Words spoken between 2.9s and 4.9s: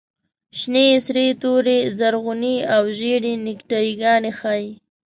زېړې نیکټایي ګانې ښیي.